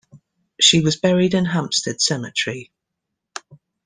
She 0.59 0.79
was 0.81 0.95
buried 0.95 1.35
in 1.35 1.45
Hampstead 1.45 2.01
Cemetery. 2.01 2.71